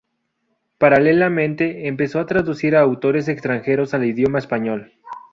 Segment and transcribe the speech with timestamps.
[0.79, 4.93] Paralelamente, empezó a traducir a autores extranjeros al idioma español.